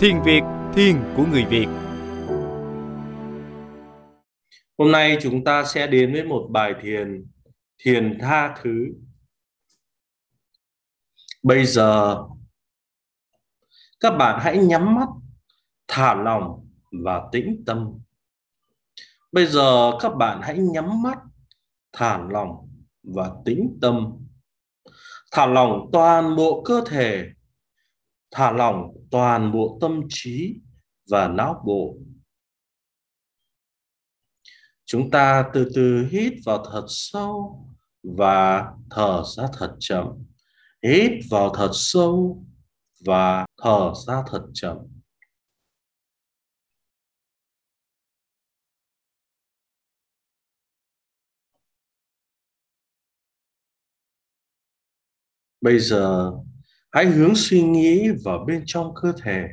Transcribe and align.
Thiền 0.00 0.22
Việt, 0.22 0.42
thiền 0.74 1.04
của 1.16 1.26
người 1.30 1.44
Việt. 1.44 1.66
Hôm 4.78 4.92
nay 4.92 5.18
chúng 5.22 5.44
ta 5.44 5.64
sẽ 5.64 5.86
đến 5.86 6.12
với 6.12 6.24
một 6.24 6.48
bài 6.50 6.74
thiền, 6.82 7.26
thiền 7.78 8.18
tha 8.20 8.56
thứ. 8.62 8.86
Bây 11.42 11.66
giờ 11.66 12.18
các 14.00 14.10
bạn 14.10 14.40
hãy 14.42 14.58
nhắm 14.58 14.94
mắt, 14.94 15.08
thả 15.88 16.14
lòng 16.14 16.68
và 17.04 17.22
tĩnh 17.32 17.62
tâm. 17.66 17.98
Bây 19.32 19.46
giờ 19.46 19.92
các 20.00 20.16
bạn 20.16 20.40
hãy 20.42 20.58
nhắm 20.58 21.02
mắt, 21.02 21.18
thả 21.92 22.18
lòng 22.30 22.70
và 23.02 23.30
tĩnh 23.44 23.78
tâm. 23.82 24.12
Thả 25.30 25.46
lỏng 25.46 25.88
toàn 25.92 26.36
bộ 26.36 26.62
cơ 26.64 26.84
thể 26.86 27.26
thả 28.36 28.50
lỏng 28.52 28.96
toàn 29.10 29.52
bộ 29.52 29.78
tâm 29.80 30.00
trí 30.08 30.60
và 31.10 31.28
não 31.28 31.62
bộ. 31.66 31.96
Chúng 34.84 35.10
ta 35.10 35.50
từ 35.54 35.70
từ 35.74 36.08
hít 36.10 36.32
vào 36.44 36.64
thật 36.64 36.84
sâu 36.88 37.64
và 38.02 38.64
thở 38.90 39.22
ra 39.36 39.44
thật 39.58 39.76
chậm. 39.80 40.06
Hít 40.82 41.12
vào 41.30 41.54
thật 41.54 41.70
sâu 41.72 42.44
và 43.06 43.46
thở 43.62 43.92
ra 44.06 44.22
thật 44.30 44.42
chậm. 44.54 44.76
Bây 55.60 55.78
giờ 55.78 56.32
hãy 56.96 57.06
hướng 57.06 57.32
suy 57.34 57.62
nghĩ 57.62 58.10
vào 58.24 58.44
bên 58.46 58.62
trong 58.66 58.94
cơ 58.94 59.12
thể. 59.22 59.48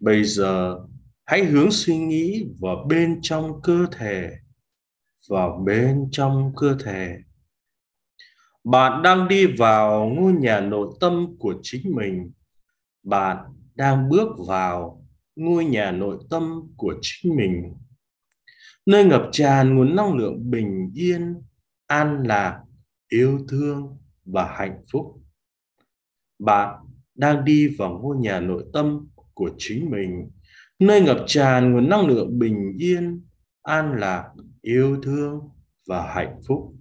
Bây 0.00 0.24
giờ, 0.24 0.78
hãy 1.24 1.44
hướng 1.44 1.70
suy 1.70 1.98
nghĩ 1.98 2.46
vào 2.60 2.86
bên 2.88 3.18
trong 3.22 3.62
cơ 3.62 3.86
thể, 3.92 4.30
vào 5.28 5.62
bên 5.66 6.08
trong 6.10 6.52
cơ 6.56 6.76
thể. 6.84 7.16
Bạn 8.64 9.02
đang 9.02 9.28
đi 9.28 9.46
vào 9.46 10.06
ngôi 10.06 10.32
nhà 10.32 10.60
nội 10.60 10.88
tâm 11.00 11.36
của 11.38 11.54
chính 11.62 11.94
mình. 11.96 12.32
Bạn 13.02 13.36
đang 13.74 14.08
bước 14.08 14.28
vào 14.46 15.04
ngôi 15.36 15.64
nhà 15.64 15.90
nội 15.90 16.18
tâm 16.30 16.72
của 16.76 16.94
chính 17.02 17.36
mình. 17.36 17.74
Nơi 18.86 19.04
ngập 19.04 19.28
tràn 19.32 19.74
nguồn 19.76 19.96
năng 19.96 20.14
lượng 20.16 20.50
bình 20.50 20.90
yên, 20.94 21.34
an 21.86 22.22
lạc, 22.26 22.60
yêu 23.08 23.38
thương 23.48 23.98
và 24.24 24.54
hạnh 24.56 24.84
phúc 24.92 25.14
bạn 26.38 26.74
đang 27.14 27.44
đi 27.44 27.76
vào 27.78 27.98
ngôi 28.02 28.16
nhà 28.16 28.40
nội 28.40 28.64
tâm 28.72 29.08
của 29.34 29.50
chính 29.58 29.90
mình. 29.90 30.30
Nơi 30.78 31.00
ngập 31.00 31.18
tràn 31.26 31.72
nguồn 31.72 31.88
năng 31.88 32.06
lượng 32.06 32.38
bình 32.38 32.72
yên, 32.78 33.26
an 33.62 33.92
lạc, 33.98 34.30
yêu 34.62 35.00
thương 35.02 35.40
và 35.86 36.14
hạnh 36.14 36.40
phúc. 36.48 36.74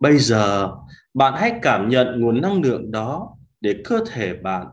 Bây 0.00 0.18
giờ, 0.18 0.70
bạn 1.14 1.34
hãy 1.36 1.58
cảm 1.62 1.88
nhận 1.88 2.20
nguồn 2.20 2.40
năng 2.40 2.62
lượng 2.62 2.90
đó 2.90 3.36
để 3.60 3.82
cơ 3.84 4.04
thể 4.12 4.34
bạn, 4.34 4.66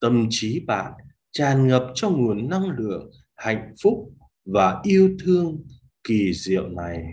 tâm 0.00 0.26
trí 0.30 0.60
bạn 0.66 0.92
tràn 1.32 1.68
ngập 1.68 1.86
trong 1.94 2.26
nguồn 2.26 2.48
năng 2.48 2.70
lượng 2.70 3.10
hạnh 3.36 3.74
phúc 3.82 4.12
và 4.44 4.80
yêu 4.82 5.16
thương 5.24 5.62
kỳ 6.04 6.32
diệu 6.34 6.68
này. 6.68 7.04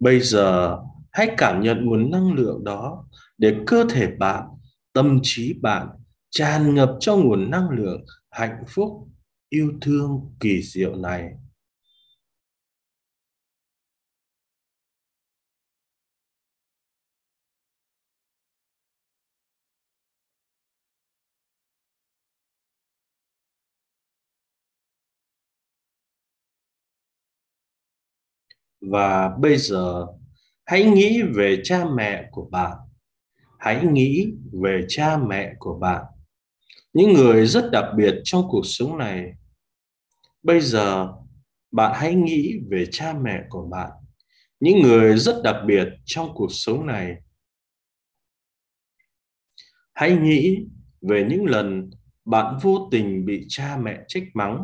Bây 0.00 0.20
giờ, 0.20 0.78
hãy 1.12 1.34
cảm 1.38 1.62
nhận 1.62 1.84
nguồn 1.84 2.10
năng 2.10 2.32
lượng 2.32 2.64
đó 2.64 3.04
để 3.38 3.56
cơ 3.66 3.84
thể 3.90 4.06
bạn, 4.18 4.44
tâm 4.92 5.18
trí 5.22 5.52
bạn 5.62 5.88
tràn 6.30 6.74
ngập 6.74 6.96
trong 7.00 7.20
nguồn 7.28 7.50
năng 7.50 7.70
lượng 7.70 8.04
hạnh 8.30 8.64
phúc, 8.68 9.08
yêu 9.48 9.72
thương 9.80 10.20
kỳ 10.40 10.62
diệu 10.62 10.96
này. 10.96 11.22
Và 28.80 29.28
bây 29.40 29.56
giờ, 29.56 30.06
hãy 30.64 30.84
nghĩ 30.84 31.22
về 31.22 31.60
cha 31.64 31.84
mẹ 31.96 32.28
của 32.30 32.48
bạn 32.50 32.76
hãy 33.66 33.86
nghĩ 33.92 34.32
về 34.62 34.84
cha 34.88 35.16
mẹ 35.16 35.54
của 35.58 35.78
bạn, 35.78 36.04
những 36.92 37.12
người 37.12 37.46
rất 37.46 37.68
đặc 37.72 37.84
biệt 37.96 38.14
trong 38.24 38.48
cuộc 38.48 38.62
sống 38.64 38.98
này. 38.98 39.32
Bây 40.42 40.60
giờ, 40.60 41.12
bạn 41.70 41.92
hãy 41.94 42.14
nghĩ 42.14 42.58
về 42.70 42.86
cha 42.90 43.14
mẹ 43.22 43.42
của 43.48 43.66
bạn, 43.70 43.90
những 44.60 44.82
người 44.82 45.18
rất 45.18 45.40
đặc 45.44 45.56
biệt 45.66 45.88
trong 46.04 46.34
cuộc 46.34 46.48
sống 46.50 46.86
này. 46.86 47.16
Hãy 49.94 50.16
nghĩ 50.16 50.66
về 51.00 51.26
những 51.30 51.44
lần 51.44 51.90
bạn 52.24 52.58
vô 52.62 52.88
tình 52.90 53.26
bị 53.26 53.46
cha 53.48 53.76
mẹ 53.82 53.98
trách 54.08 54.24
mắng. 54.34 54.62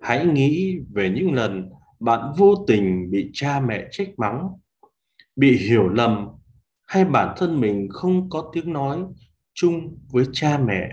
Hãy 0.00 0.26
nghĩ 0.26 0.76
về 0.94 1.10
những 1.10 1.32
lần 1.32 1.70
bạn 2.00 2.32
vô 2.38 2.64
tình 2.66 3.10
bị 3.10 3.30
cha 3.32 3.60
mẹ 3.60 3.84
trách 3.90 4.08
mắng, 4.16 4.48
bị 5.36 5.56
hiểu 5.56 5.88
lầm 5.88 6.35
hay 6.86 7.04
bản 7.04 7.34
thân 7.38 7.60
mình 7.60 7.88
không 7.90 8.30
có 8.30 8.50
tiếng 8.52 8.72
nói 8.72 9.04
chung 9.54 9.98
với 10.12 10.24
cha 10.32 10.58
mẹ? 10.58 10.88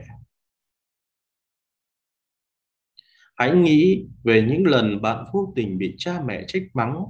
Hãy 3.36 3.52
nghĩ 3.52 4.06
về 4.24 4.46
những 4.50 4.68
lần 4.68 5.02
bạn 5.02 5.26
vô 5.34 5.54
tình 5.56 5.78
bị 5.78 5.96
cha 5.98 6.22
mẹ 6.26 6.44
trách 6.48 6.64
mắng, 6.74 7.04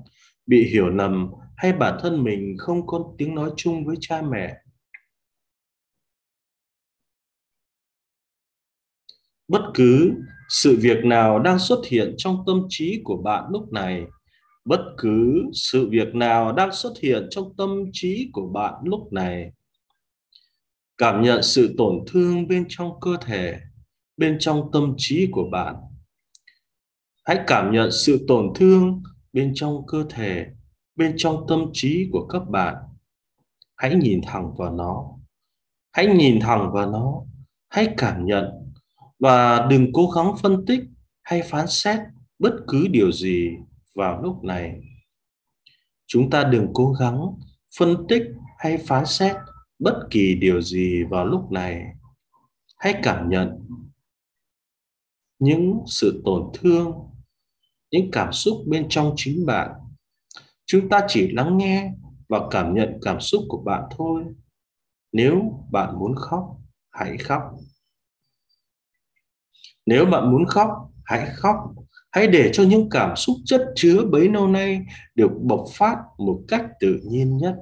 bị 0.45 0.69
hiểu 0.73 0.89
lầm 0.89 1.31
hay 1.55 1.73
bản 1.73 1.97
thân 2.01 2.23
mình 2.23 2.55
không 2.57 2.87
có 2.87 3.13
tiếng 3.17 3.35
nói 3.35 3.51
chung 3.57 3.85
với 3.85 3.95
cha 3.99 4.21
mẹ. 4.21 4.53
Bất 9.47 9.61
cứ 9.73 10.11
sự 10.49 10.77
việc 10.81 11.05
nào 11.05 11.39
đang 11.39 11.59
xuất 11.59 11.79
hiện 11.87 12.13
trong 12.17 12.43
tâm 12.47 12.61
trí 12.69 13.01
của 13.03 13.17
bạn 13.17 13.43
lúc 13.51 13.71
này 13.73 14.03
bất 14.65 14.81
cứ 14.97 15.43
sự 15.53 15.89
việc 15.89 16.15
nào 16.15 16.51
đang 16.51 16.71
xuất 16.71 16.93
hiện 17.01 17.27
trong 17.29 17.55
tâm 17.57 17.69
trí 17.93 18.29
của 18.33 18.47
bạn 18.47 18.73
lúc 18.83 19.13
này, 19.13 19.51
cảm 20.97 21.21
nhận 21.21 21.43
sự 21.43 21.75
tổn 21.77 21.99
thương 22.07 22.47
bên 22.47 22.65
trong 22.69 22.99
cơ 23.01 23.17
thể, 23.21 23.59
bên 24.17 24.37
trong 24.39 24.69
tâm 24.73 24.93
trí 24.97 25.27
của 25.31 25.49
bạn. 25.51 25.75
Hãy 27.23 27.39
cảm 27.47 27.71
nhận 27.71 27.91
sự 27.91 28.25
tổn 28.27 28.51
thương 28.55 29.03
bên 29.33 29.51
trong 29.55 29.85
cơ 29.87 30.05
thể, 30.09 30.45
bên 30.95 31.13
trong 31.17 31.45
tâm 31.47 31.65
trí 31.73 32.09
của 32.11 32.27
các 32.27 32.49
bạn. 32.49 32.75
Hãy 33.75 33.95
nhìn 33.95 34.21
thẳng 34.25 34.53
vào 34.57 34.73
nó. 34.73 35.05
Hãy 35.91 36.07
nhìn 36.07 36.39
thẳng 36.39 36.71
vào 36.73 36.91
nó. 36.91 37.23
Hãy 37.69 37.93
cảm 37.97 38.25
nhận. 38.25 38.45
Và 39.19 39.67
đừng 39.69 39.93
cố 39.93 40.09
gắng 40.09 40.35
phân 40.41 40.65
tích 40.65 40.79
hay 41.21 41.41
phán 41.41 41.67
xét 41.67 41.99
bất 42.39 42.53
cứ 42.67 42.87
điều 42.87 43.11
gì 43.11 43.49
vào 43.95 44.21
lúc 44.21 44.43
này. 44.43 44.81
Chúng 46.05 46.29
ta 46.29 46.43
đừng 46.43 46.67
cố 46.73 46.91
gắng 46.91 47.35
phân 47.77 48.05
tích 48.09 48.23
hay 48.57 48.77
phán 48.77 49.05
xét 49.05 49.35
bất 49.79 50.07
kỳ 50.11 50.35
điều 50.35 50.61
gì 50.61 51.03
vào 51.03 51.25
lúc 51.25 51.51
này. 51.51 51.83
Hãy 52.77 52.99
cảm 53.03 53.29
nhận 53.29 53.67
những 55.39 55.83
sự 55.87 56.21
tổn 56.25 56.51
thương, 56.53 56.93
những 57.91 58.09
cảm 58.11 58.33
xúc 58.33 58.63
bên 58.67 58.85
trong 58.89 59.13
chính 59.15 59.45
bạn. 59.45 59.71
Chúng 60.65 60.89
ta 60.89 61.05
chỉ 61.07 61.31
lắng 61.31 61.57
nghe 61.57 61.93
và 62.29 62.39
cảm 62.51 62.73
nhận 62.73 62.99
cảm 63.01 63.19
xúc 63.19 63.43
của 63.49 63.61
bạn 63.65 63.83
thôi. 63.97 64.23
Nếu 65.11 65.41
bạn 65.71 65.99
muốn 65.99 66.15
khóc, 66.15 66.57
hãy 66.91 67.17
khóc. 67.17 67.41
Nếu 69.85 70.05
bạn 70.05 70.31
muốn 70.31 70.45
khóc, 70.45 70.69
hãy 71.05 71.29
khóc 71.35 71.57
hãy 72.13 72.27
để 72.27 72.49
cho 72.53 72.63
những 72.63 72.89
cảm 72.89 73.15
xúc 73.15 73.35
chất 73.45 73.61
chứa 73.75 74.05
bấy 74.11 74.29
lâu 74.29 74.47
nay 74.47 74.81
được 75.15 75.31
bộc 75.41 75.65
phát 75.73 75.97
một 76.17 76.41
cách 76.47 76.65
tự 76.79 76.99
nhiên 77.03 77.37
nhất. 77.37 77.55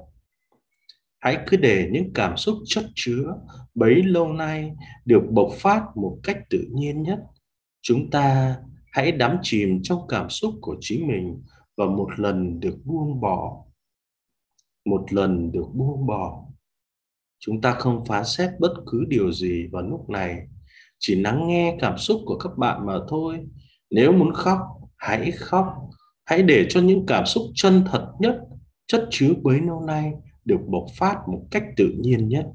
Hãy 1.18 1.38
cứ 1.46 1.56
để 1.56 1.88
những 1.92 2.12
cảm 2.14 2.36
xúc 2.36 2.58
chất 2.66 2.84
chứa 2.94 3.34
bấy 3.74 4.02
lâu 4.02 4.32
nay 4.32 4.72
được 5.04 5.22
bộc 5.30 5.52
phát 5.56 5.82
một 5.94 6.18
cách 6.22 6.38
tự 6.50 6.66
nhiên 6.70 7.02
nhất. 7.02 7.18
Chúng 7.82 8.10
ta 8.10 8.56
hãy 8.92 9.12
đắm 9.12 9.38
chìm 9.42 9.80
trong 9.82 9.98
cảm 10.08 10.30
xúc 10.30 10.54
của 10.60 10.76
chính 10.80 11.08
mình 11.08 11.42
và 11.76 11.86
một 11.86 12.08
lần 12.16 12.60
được 12.60 12.78
buông 12.84 13.20
bỏ. 13.20 13.64
Một 14.84 15.12
lần 15.12 15.52
được 15.52 15.66
buông 15.74 16.06
bỏ. 16.06 16.44
Chúng 17.38 17.60
ta 17.60 17.72
không 17.72 18.04
phán 18.04 18.24
xét 18.24 18.50
bất 18.60 18.74
cứ 18.86 19.04
điều 19.08 19.32
gì 19.32 19.66
vào 19.72 19.82
lúc 19.82 20.10
này. 20.10 20.36
Chỉ 20.98 21.14
lắng 21.14 21.48
nghe 21.48 21.76
cảm 21.80 21.98
xúc 21.98 22.20
của 22.24 22.38
các 22.38 22.52
bạn 22.56 22.86
mà 22.86 22.98
thôi 23.08 23.38
nếu 23.92 24.12
muốn 24.12 24.32
khóc, 24.34 24.58
hãy 24.96 25.30
khóc. 25.30 25.66
Hãy 26.24 26.42
để 26.42 26.66
cho 26.68 26.80
những 26.80 27.06
cảm 27.06 27.26
xúc 27.26 27.42
chân 27.54 27.84
thật 27.90 28.12
nhất, 28.18 28.36
chất 28.86 29.06
chứa 29.10 29.32
bấy 29.42 29.60
lâu 29.60 29.80
nay, 29.80 30.12
được 30.44 30.60
bộc 30.66 30.84
phát 30.98 31.16
một 31.28 31.40
cách 31.50 31.62
tự 31.76 31.94
nhiên 31.98 32.28
nhất. 32.28 32.46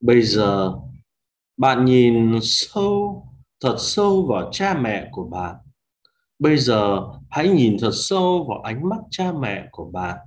Bây 0.00 0.22
giờ, 0.22 0.72
bạn 1.56 1.84
nhìn 1.84 2.38
sâu, 2.42 3.26
thật 3.60 3.76
sâu 3.78 4.26
vào 4.26 4.48
cha 4.52 4.78
mẹ 4.80 5.08
của 5.12 5.24
bạn. 5.24 5.56
Bây 6.38 6.56
giờ, 6.56 7.00
hãy 7.30 7.48
nhìn 7.48 7.76
thật 7.80 7.92
sâu 7.94 8.46
vào 8.48 8.60
ánh 8.60 8.88
mắt 8.88 8.98
cha 9.10 9.32
mẹ 9.40 9.68
của 9.70 9.90
bạn. 9.92 10.18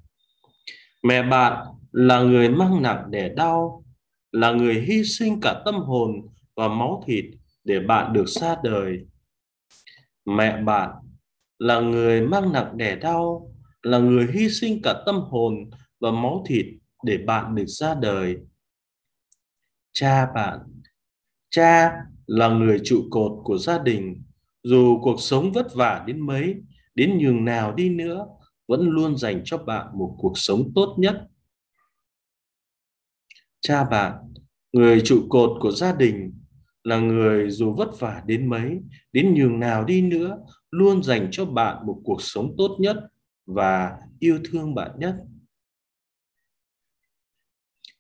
Mẹ 1.04 1.24
bạn 1.24 1.68
là 1.92 2.22
người 2.22 2.50
mang 2.50 2.82
nặng 2.82 3.12
đẻ 3.12 3.30
đau, 3.30 3.84
là 4.32 4.52
người 4.52 4.82
hy 4.82 5.04
sinh 5.04 5.40
cả 5.42 5.62
tâm 5.66 5.76
hồn 5.76 6.12
và 6.56 6.68
máu 6.68 7.04
thịt 7.08 7.26
để 7.64 7.80
bạn 7.80 8.14
được 8.14 8.30
ra 8.30 8.56
đời. 8.64 9.00
Mẹ 10.26 10.62
bạn 10.62 10.92
là 11.60 11.80
người 11.80 12.22
mang 12.22 12.54
nặng 12.54 12.78
đẻ 12.78 12.96
đau, 12.96 13.52
là 13.84 13.98
người 13.98 14.28
hy 14.34 14.50
sinh 14.50 14.82
cả 14.84 15.04
tâm 15.06 15.22
hồn 15.22 15.70
và 16.00 16.12
máu 16.12 16.44
thịt 16.48 16.66
để 17.04 17.18
bạn 17.18 17.56
được 17.56 17.66
ra 17.68 17.96
đời 17.96 18.38
cha 19.92 20.28
bạn. 20.36 20.60
Cha 21.50 21.92
là 22.28 22.48
người 22.50 22.82
trụ 22.84 23.04
cột 23.10 23.32
của 23.44 23.58
gia 23.58 23.78
đình. 23.78 24.24
Dù 24.64 25.00
cuộc 25.02 25.22
sống 25.22 25.52
vất 25.52 25.76
vả 25.76 26.04
đến 26.08 26.20
mấy, 26.20 26.56
đến 26.96 27.18
nhường 27.18 27.46
nào 27.46 27.74
đi 27.74 27.90
nữa, 27.90 28.26
vẫn 28.68 28.90
luôn 28.90 29.18
dành 29.18 29.42
cho 29.46 29.58
bạn 29.58 29.88
một 29.94 30.16
cuộc 30.20 30.34
sống 30.36 30.72
tốt 30.76 30.96
nhất. 31.00 31.28
Cha 33.62 33.84
bạn, 33.84 34.34
người 34.74 35.02
trụ 35.06 35.26
cột 35.30 35.52
của 35.62 35.72
gia 35.72 35.96
đình, 35.96 36.34
là 36.84 37.00
người 37.00 37.52
dù 37.52 37.74
vất 37.74 38.00
vả 38.00 38.24
đến 38.26 38.50
mấy, 38.50 38.80
đến 39.14 39.34
nhường 39.34 39.60
nào 39.60 39.86
đi 39.86 40.02
nữa, 40.02 40.38
luôn 40.72 41.04
dành 41.04 41.28
cho 41.32 41.46
bạn 41.46 41.86
một 41.86 42.02
cuộc 42.04 42.22
sống 42.22 42.56
tốt 42.58 42.78
nhất 42.80 42.98
và 43.46 43.98
yêu 44.20 44.40
thương 44.52 44.76
bạn 44.76 44.92
nhất. 44.98 45.16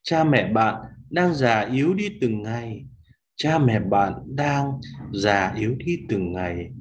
Cha 0.02 0.24
mẹ 0.24 0.54
bạn 0.54 0.76
đang 1.10 1.34
già 1.34 1.62
yếu 1.62 1.94
đi 1.94 2.10
từng 2.22 2.42
ngày. 2.42 2.86
Cha 3.36 3.60
mẹ 3.60 3.80
bạn 3.80 4.14
đang 4.26 4.72
già 5.14 5.54
yếu 5.58 5.76
đi 5.76 5.98
từng 6.10 6.34
ngày. 6.34 6.72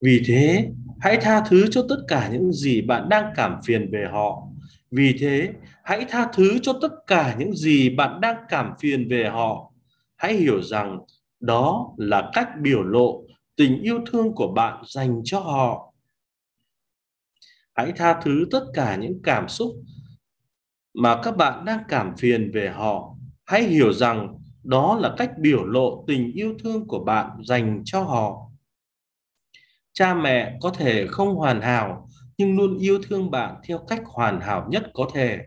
Vì 0.00 0.22
thế, 0.26 0.70
hãy 1.00 1.18
tha 1.20 1.44
thứ 1.48 1.66
cho 1.70 1.86
tất 1.88 1.96
cả 2.08 2.28
những 2.32 2.52
gì 2.52 2.82
bạn 2.82 3.08
đang 3.08 3.32
cảm 3.36 3.58
phiền 3.64 3.90
về 3.92 4.06
họ. 4.12 4.48
Vì 4.90 5.16
thế, 5.20 5.52
hãy 5.84 6.06
tha 6.08 6.30
thứ 6.32 6.58
cho 6.62 6.78
tất 6.82 6.92
cả 7.06 7.36
những 7.38 7.52
gì 7.56 7.90
bạn 7.90 8.20
đang 8.20 8.36
cảm 8.48 8.72
phiền 8.80 9.08
về 9.08 9.28
họ. 9.28 9.72
Hãy 10.16 10.34
hiểu 10.34 10.62
rằng 10.62 10.98
đó 11.40 11.94
là 11.96 12.30
cách 12.34 12.48
biểu 12.62 12.82
lộ 12.82 13.24
tình 13.56 13.82
yêu 13.82 14.00
thương 14.06 14.34
của 14.34 14.52
bạn 14.52 14.82
dành 14.86 15.20
cho 15.24 15.40
họ. 15.40 15.94
Hãy 17.74 17.92
tha 17.96 18.20
thứ 18.24 18.46
tất 18.50 18.64
cả 18.74 18.96
những 18.96 19.20
cảm 19.22 19.48
xúc 19.48 19.70
mà 20.94 21.20
các 21.22 21.36
bạn 21.36 21.64
đang 21.64 21.80
cảm 21.88 22.16
phiền 22.18 22.50
về 22.54 22.68
họ, 22.68 23.14
hãy 23.44 23.62
hiểu 23.62 23.92
rằng 23.92 24.38
đó 24.64 24.98
là 25.00 25.14
cách 25.18 25.30
biểu 25.40 25.64
lộ 25.64 26.04
tình 26.06 26.32
yêu 26.32 26.54
thương 26.64 26.86
của 26.86 27.04
bạn 27.04 27.30
dành 27.44 27.82
cho 27.84 28.02
họ. 28.02 28.50
Cha 29.92 30.14
mẹ 30.14 30.58
có 30.60 30.70
thể 30.70 31.06
không 31.06 31.34
hoàn 31.34 31.60
hảo, 31.60 32.08
nhưng 32.38 32.56
luôn 32.56 32.78
yêu 32.78 32.98
thương 33.08 33.30
bạn 33.30 33.54
theo 33.68 33.78
cách 33.78 34.02
hoàn 34.06 34.40
hảo 34.40 34.66
nhất 34.70 34.90
có 34.94 35.10
thể. 35.14 35.38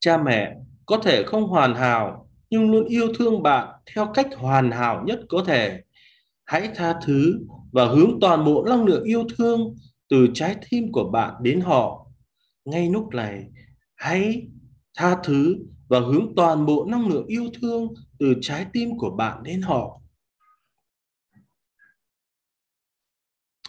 Cha 0.00 0.18
mẹ 0.18 0.54
có 0.86 0.98
thể 0.98 1.22
không 1.22 1.48
hoàn 1.48 1.74
hảo, 1.74 2.28
nhưng 2.50 2.70
luôn 2.70 2.84
yêu 2.84 3.12
thương 3.18 3.42
bạn 3.42 3.68
theo 3.94 4.06
cách 4.14 4.28
hoàn 4.36 4.70
hảo 4.70 5.04
nhất 5.06 5.20
có 5.28 5.44
thể. 5.46 5.80
Hãy 6.44 6.70
tha 6.74 6.94
thứ 7.04 7.38
và 7.72 7.84
hướng 7.84 8.18
toàn 8.20 8.44
bộ 8.44 8.64
năng 8.68 8.84
lượng 8.84 9.04
yêu 9.04 9.24
thương 9.38 9.76
từ 10.08 10.28
trái 10.34 10.56
tim 10.70 10.92
của 10.92 11.10
bạn 11.10 11.34
đến 11.40 11.60
họ 11.60 12.05
ngay 12.66 12.90
lúc 12.90 13.08
này, 13.14 13.46
hãy 13.94 14.48
tha 14.96 15.16
thứ 15.24 15.56
và 15.88 16.00
hướng 16.00 16.32
toàn 16.36 16.66
bộ 16.66 16.86
năng 16.90 17.08
lượng 17.08 17.26
yêu 17.26 17.50
thương 17.60 17.94
từ 18.18 18.34
trái 18.40 18.66
tim 18.72 18.98
của 18.98 19.10
bạn 19.10 19.42
đến 19.42 19.62
họ. 19.62 20.00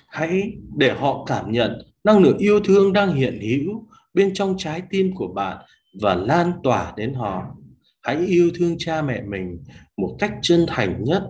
Hãy 0.08 0.52
để 0.78 0.94
họ 0.94 1.26
cảm 1.28 1.52
nhận 1.52 1.82
năng 2.04 2.20
lượng 2.20 2.38
yêu 2.38 2.60
thương 2.60 2.94
đang 2.94 3.16
hiện 3.16 3.40
hữu 3.42 3.88
bên 4.14 4.34
trong 4.34 4.56
trái 4.58 4.82
tim 4.90 5.16
của 5.16 5.28
bạn 5.28 5.66
và 6.02 6.16
lan 6.16 6.52
tỏa 6.64 6.94
đến 6.98 7.14
họ. 7.14 7.56
Hãy 8.02 8.18
yêu 8.18 8.52
thương 8.56 8.76
cha 8.80 9.02
mẹ 9.02 9.22
mình 9.22 9.64
một 9.98 10.16
cách 10.20 10.34
chân 10.42 10.66
thành 10.68 11.04
nhất. 11.04 11.24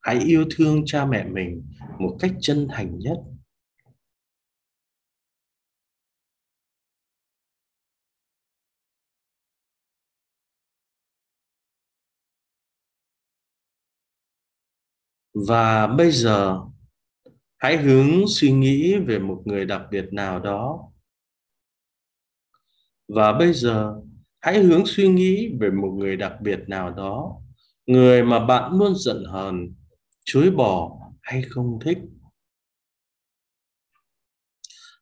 Hãy 0.00 0.18
yêu 0.18 0.44
thương 0.56 0.82
cha 0.86 1.06
mẹ 1.06 1.24
mình 1.24 1.62
một 1.98 2.16
cách 2.20 2.32
chân 2.40 2.68
thành 2.70 2.98
nhất. 2.98 3.18
Và 15.46 15.86
bây 15.86 16.10
giờ, 16.10 16.60
hãy 17.58 17.76
hướng 17.76 18.24
suy 18.28 18.52
nghĩ 18.52 18.96
về 18.96 19.18
một 19.18 19.42
người 19.44 19.64
đặc 19.64 19.82
biệt 19.90 20.12
nào 20.12 20.40
đó. 20.40 20.90
Và 23.08 23.32
bây 23.32 23.52
giờ, 23.52 23.94
hãy 24.40 24.58
hướng 24.58 24.86
suy 24.86 25.08
nghĩ 25.08 25.48
về 25.60 25.70
một 25.70 25.90
người 25.98 26.16
đặc 26.16 26.32
biệt 26.40 26.60
nào 26.66 26.90
đó. 26.90 27.36
Người 27.86 28.22
mà 28.22 28.46
bạn 28.46 28.72
luôn 28.78 28.94
giận 28.94 29.24
hờn, 29.24 29.74
chối 30.24 30.50
bỏ 30.50 30.98
hay 31.22 31.42
không 31.42 31.78
thích. 31.84 31.98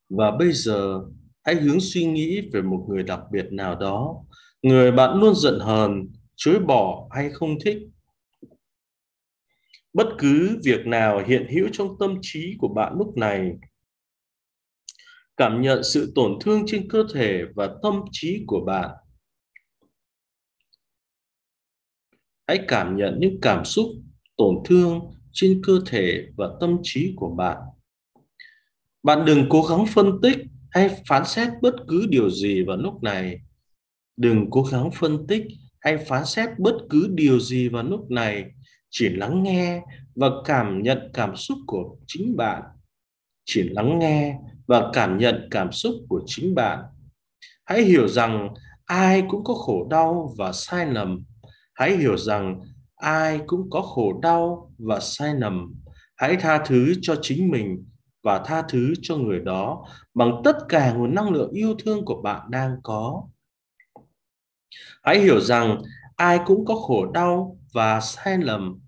Và 0.08 0.30
bây 0.30 0.52
giờ, 0.52 1.00
hãy 1.44 1.54
hướng 1.54 1.80
suy 1.80 2.04
nghĩ 2.04 2.50
về 2.52 2.62
một 2.62 2.86
người 2.88 3.02
đặc 3.02 3.20
biệt 3.32 3.46
nào 3.52 3.74
đó. 3.74 4.14
Người 4.62 4.92
bạn 4.92 5.20
luôn 5.20 5.34
giận 5.34 5.60
hờn, 5.60 6.08
chối 6.36 6.58
bỏ 6.58 7.08
hay 7.10 7.30
không 7.30 7.58
thích 7.64 7.78
bất 9.96 10.08
cứ 10.18 10.58
việc 10.64 10.86
nào 10.86 11.22
hiện 11.26 11.46
hữu 11.50 11.68
trong 11.72 11.96
tâm 12.00 12.18
trí 12.22 12.56
của 12.58 12.68
bạn 12.68 12.92
lúc 12.98 13.16
này, 13.16 13.52
cảm 15.36 15.62
nhận 15.62 15.84
sự 15.84 16.12
tổn 16.14 16.38
thương 16.40 16.64
trên 16.66 16.88
cơ 16.88 17.04
thể 17.14 17.42
và 17.54 17.76
tâm 17.82 17.94
trí 18.12 18.44
của 18.46 18.60
bạn, 18.66 18.90
hãy 22.46 22.64
cảm 22.68 22.96
nhận 22.96 23.16
những 23.20 23.40
cảm 23.42 23.64
xúc 23.64 23.86
tổn 24.36 24.54
thương 24.64 25.00
trên 25.32 25.62
cơ 25.66 25.80
thể 25.86 26.26
và 26.36 26.48
tâm 26.60 26.78
trí 26.82 27.12
của 27.16 27.34
bạn. 27.34 27.56
Bạn 29.02 29.24
đừng 29.24 29.46
cố 29.48 29.62
gắng 29.62 29.84
phân 29.94 30.18
tích 30.22 30.38
hay 30.70 30.88
phán 31.06 31.22
xét 31.26 31.48
bất 31.62 31.74
cứ 31.88 32.06
điều 32.08 32.30
gì 32.30 32.62
vào 32.62 32.76
lúc 32.76 33.02
này. 33.02 33.40
Đừng 34.16 34.50
cố 34.50 34.62
gắng 34.62 34.90
phân 34.94 35.26
tích 35.26 35.42
hay 35.80 35.96
phán 35.96 36.26
xét 36.26 36.48
bất 36.58 36.76
cứ 36.90 37.08
điều 37.14 37.40
gì 37.40 37.68
vào 37.68 37.82
lúc 37.82 38.10
này 38.10 38.55
chỉ 38.90 39.08
lắng 39.08 39.42
nghe 39.42 39.82
và 40.14 40.28
cảm 40.44 40.82
nhận 40.82 41.10
cảm 41.14 41.36
xúc 41.36 41.58
của 41.66 41.96
chính 42.06 42.36
bạn. 42.36 42.62
Chỉ 43.44 43.62
lắng 43.62 43.98
nghe 43.98 44.38
và 44.66 44.90
cảm 44.92 45.18
nhận 45.18 45.48
cảm 45.50 45.72
xúc 45.72 45.94
của 46.08 46.22
chính 46.26 46.54
bạn. 46.54 46.84
Hãy 47.64 47.82
hiểu 47.82 48.08
rằng 48.08 48.54
ai 48.84 49.22
cũng 49.28 49.44
có 49.44 49.54
khổ 49.54 49.86
đau 49.90 50.34
và 50.38 50.52
sai 50.52 50.86
lầm. 50.86 51.24
Hãy 51.74 51.96
hiểu 51.96 52.16
rằng 52.16 52.60
ai 52.96 53.40
cũng 53.46 53.70
có 53.70 53.82
khổ 53.82 54.20
đau 54.22 54.72
và 54.78 55.00
sai 55.00 55.34
lầm. 55.34 55.74
Hãy 56.16 56.36
tha 56.36 56.64
thứ 56.66 56.94
cho 57.02 57.14
chính 57.22 57.50
mình 57.50 57.84
và 58.22 58.42
tha 58.44 58.62
thứ 58.62 58.92
cho 59.02 59.16
người 59.16 59.40
đó 59.40 59.84
bằng 60.14 60.40
tất 60.44 60.56
cả 60.68 60.92
nguồn 60.92 61.14
năng 61.14 61.30
lượng 61.30 61.50
yêu 61.50 61.74
thương 61.84 62.04
của 62.04 62.22
bạn 62.22 62.50
đang 62.50 62.76
có. 62.82 63.24
Hãy 65.02 65.18
hiểu 65.18 65.40
rằng 65.40 65.82
ai 66.16 66.40
cũng 66.46 66.64
có 66.64 66.74
khổ 66.74 67.06
đau 67.12 67.58
và 67.76 68.00
sai 68.00 68.38
lầm. 68.38 68.80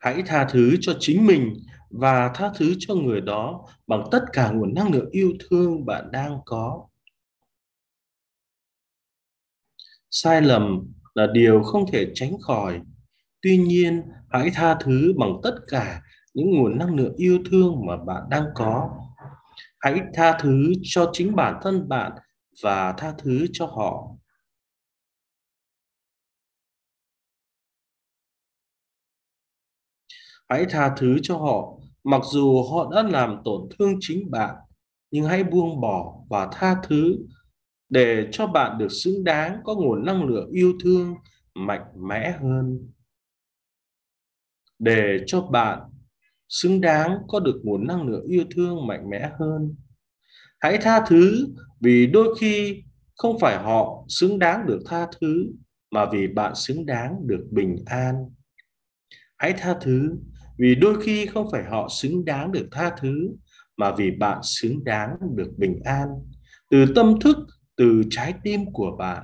Hãy 0.00 0.22
tha 0.26 0.46
thứ 0.50 0.76
cho 0.80 0.96
chính 1.00 1.26
mình 1.26 1.54
và 1.90 2.30
tha 2.34 2.50
thứ 2.56 2.74
cho 2.78 2.94
người 2.94 3.20
đó 3.20 3.66
bằng 3.86 4.04
tất 4.10 4.24
cả 4.32 4.50
nguồn 4.50 4.74
năng 4.74 4.92
lượng 4.92 5.10
yêu 5.10 5.32
thương 5.40 5.86
bạn 5.86 6.10
đang 6.12 6.38
có. 6.44 6.86
Sai 10.10 10.42
lầm 10.42 10.92
là 11.14 11.26
điều 11.32 11.62
không 11.62 11.92
thể 11.92 12.06
tránh 12.14 12.40
khỏi. 12.40 12.80
Tuy 13.42 13.56
nhiên, 13.56 14.02
hãy 14.30 14.50
tha 14.54 14.74
thứ 14.80 15.12
bằng 15.18 15.32
tất 15.42 15.54
cả 15.68 16.02
những 16.34 16.50
nguồn 16.50 16.78
năng 16.78 16.94
lượng 16.94 17.14
yêu 17.16 17.38
thương 17.50 17.86
mà 17.86 17.96
bạn 17.96 18.22
đang 18.30 18.44
có. 18.54 18.90
Hãy 19.80 20.00
tha 20.14 20.38
thứ 20.40 20.72
cho 20.82 21.10
chính 21.12 21.36
bản 21.36 21.60
thân 21.62 21.88
bạn 21.88 22.12
và 22.62 22.92
tha 22.92 23.14
thứ 23.18 23.46
cho 23.52 23.66
họ. 23.66 24.17
Hãy 30.48 30.66
tha 30.70 30.94
thứ 30.96 31.18
cho 31.22 31.36
họ, 31.36 31.78
mặc 32.04 32.22
dù 32.32 32.62
họ 32.62 32.90
đã 32.94 33.02
làm 33.02 33.36
tổn 33.44 33.68
thương 33.78 33.94
chính 34.00 34.30
bạn, 34.30 34.54
nhưng 35.10 35.24
hãy 35.24 35.44
buông 35.44 35.80
bỏ 35.80 36.14
và 36.30 36.48
tha 36.52 36.76
thứ 36.88 37.16
để 37.88 38.28
cho 38.32 38.46
bạn 38.46 38.78
được 38.78 38.88
xứng 38.88 39.24
đáng, 39.24 39.60
có 39.64 39.74
nguồn 39.74 40.04
năng 40.04 40.24
lượng 40.24 40.50
yêu 40.50 40.72
thương 40.84 41.14
mạnh 41.54 41.84
mẽ 42.08 42.38
hơn. 42.40 42.92
Để 44.78 45.18
cho 45.26 45.40
bạn 45.42 45.80
xứng 46.48 46.80
đáng, 46.80 47.18
có 47.28 47.40
được 47.40 47.60
nguồn 47.62 47.86
năng 47.86 48.02
lượng 48.02 48.24
yêu 48.24 48.44
thương 48.54 48.86
mạnh 48.86 49.10
mẽ 49.10 49.30
hơn. 49.38 49.74
Hãy 50.60 50.78
tha 50.80 51.04
thứ 51.08 51.46
vì 51.80 52.06
đôi 52.06 52.34
khi 52.40 52.82
không 53.16 53.38
phải 53.40 53.58
họ 53.58 54.04
xứng 54.08 54.38
đáng 54.38 54.66
được 54.66 54.80
tha 54.86 55.06
thứ, 55.20 55.52
mà 55.90 56.06
vì 56.12 56.26
bạn 56.26 56.54
xứng 56.54 56.86
đáng 56.86 57.26
được 57.26 57.46
bình 57.50 57.76
an. 57.86 58.14
Hãy 59.36 59.54
tha 59.58 59.74
thứ 59.80 60.16
vì 60.58 60.74
đôi 60.74 61.02
khi 61.02 61.26
không 61.26 61.48
phải 61.52 61.64
họ 61.64 61.88
xứng 61.90 62.24
đáng 62.24 62.52
được 62.52 62.68
tha 62.72 62.96
thứ, 63.00 63.28
mà 63.76 63.94
vì 63.94 64.10
bạn 64.10 64.38
xứng 64.42 64.84
đáng 64.84 65.16
được 65.34 65.50
bình 65.56 65.80
an. 65.84 66.08
Từ 66.70 66.86
tâm 66.94 67.20
thức, 67.20 67.36
từ 67.76 68.02
trái 68.10 68.34
tim 68.42 68.60
của 68.72 68.96
bạn. 68.98 69.22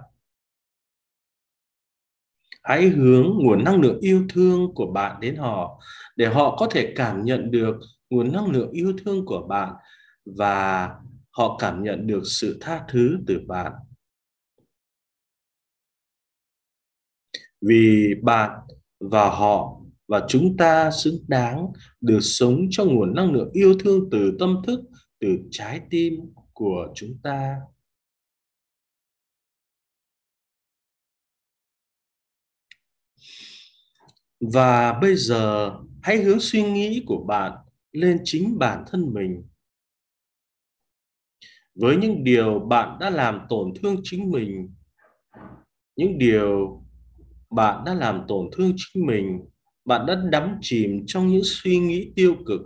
Hãy 2.63 2.89
hướng 2.89 3.39
nguồn 3.43 3.65
năng 3.65 3.81
lượng 3.81 4.01
yêu 4.01 4.27
thương 4.29 4.75
của 4.75 4.87
bạn 4.93 5.21
đến 5.21 5.37
họ, 5.37 5.81
để 6.17 6.27
họ 6.27 6.57
có 6.57 6.67
thể 6.71 6.93
cảm 6.97 7.25
nhận 7.25 7.51
được 7.51 7.77
nguồn 8.11 8.33
năng 8.33 8.51
lượng 8.51 8.71
yêu 8.71 8.93
thương 9.05 9.27
của 9.27 9.47
bạn 9.49 9.75
và 10.25 10.89
họ 11.31 11.57
cảm 11.59 11.83
nhận 11.83 12.07
được 12.07 12.23
sự 12.25 12.59
tha 12.61 12.85
thứ 12.89 13.19
từ 13.27 13.41
bạn. 13.49 13.73
Vì 17.61 18.15
bạn 18.23 18.61
và 19.01 19.31
họ 19.31 19.81
và 20.09 20.27
chúng 20.29 20.57
ta 20.57 20.91
xứng 20.91 21.19
đáng 21.29 21.67
được 22.01 22.21
sống 22.21 22.67
trong 22.71 22.95
nguồn 22.95 23.15
năng 23.15 23.33
lượng 23.33 23.51
yêu 23.53 23.75
thương 23.81 24.09
từ 24.11 24.37
tâm 24.39 24.63
thức, 24.67 24.81
từ 25.21 25.29
trái 25.51 25.81
tim 25.91 26.15
của 26.53 26.93
chúng 26.95 27.19
ta. 27.23 27.57
Và 34.41 34.99
bây 35.01 35.17
giờ, 35.17 35.75
hãy 36.03 36.17
hướng 36.17 36.41
suy 36.41 36.63
nghĩ 36.63 37.05
của 37.07 37.25
bạn 37.25 37.53
lên 37.93 38.21
chính 38.25 38.59
bản 38.59 38.85
thân 38.87 39.15
mình. 39.15 39.49
Với 41.75 41.97
những 41.97 42.25
điều 42.25 42.59
bạn 42.59 42.99
đã 43.01 43.11
làm 43.11 43.47
tổn 43.49 43.73
thương 43.83 43.97
chính 44.03 44.31
mình, 44.31 44.75
những 45.97 46.19
điều 46.19 46.83
bạn 47.51 47.85
đã 47.87 47.95
làm 47.95 48.25
tổn 48.29 48.49
thương 48.53 48.73
chính 48.77 49.07
mình 49.07 49.41
bạn 49.85 50.07
đã 50.07 50.15
đắm 50.31 50.59
chìm 50.61 51.05
trong 51.07 51.29
những 51.29 51.43
suy 51.45 51.79
nghĩ 51.79 52.13
tiêu 52.17 52.37
cực. 52.47 52.61